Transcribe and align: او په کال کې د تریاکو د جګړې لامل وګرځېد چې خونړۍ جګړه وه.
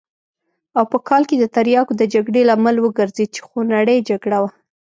او 0.77 0.83
په 0.91 0.97
کال 1.07 1.23
کې 1.29 1.35
د 1.39 1.45
تریاکو 1.55 1.93
د 1.97 2.03
جګړې 2.13 2.41
لامل 2.49 2.75
وګرځېد 2.79 3.29
چې 3.35 3.41
خونړۍ 3.47 3.97
جګړه 4.09 4.37
وه. 4.43 4.51